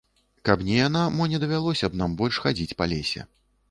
Каб 0.49 0.63
не 0.69 0.79
яна, 0.87 1.03
мо 1.19 1.29
не 1.35 1.43
давялося 1.45 1.85
б 1.93 2.03
нам 2.03 2.19
больш 2.23 2.43
хадзіць 2.47 2.77
па 2.83 2.93
лесе. 2.93 3.33